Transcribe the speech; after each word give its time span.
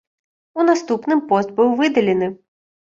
У 0.61 0.65
наступным 0.69 1.23
пост 1.31 1.55
быў 1.61 1.69
выдалены. 1.85 2.27